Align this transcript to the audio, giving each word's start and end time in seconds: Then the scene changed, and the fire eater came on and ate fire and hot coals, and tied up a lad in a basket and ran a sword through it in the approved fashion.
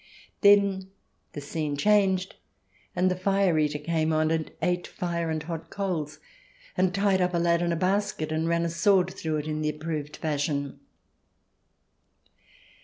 Then 0.41 0.89
the 1.33 1.41
scene 1.41 1.77
changed, 1.77 2.33
and 2.95 3.11
the 3.11 3.15
fire 3.15 3.59
eater 3.59 3.77
came 3.77 4.11
on 4.11 4.31
and 4.31 4.49
ate 4.59 4.87
fire 4.87 5.29
and 5.29 5.43
hot 5.43 5.69
coals, 5.69 6.17
and 6.75 6.91
tied 6.91 7.21
up 7.21 7.35
a 7.35 7.37
lad 7.37 7.61
in 7.61 7.71
a 7.71 7.75
basket 7.75 8.31
and 8.31 8.49
ran 8.49 8.65
a 8.65 8.69
sword 8.69 9.11
through 9.13 9.35
it 9.37 9.45
in 9.47 9.61
the 9.61 9.69
approved 9.69 10.17
fashion. 10.17 10.79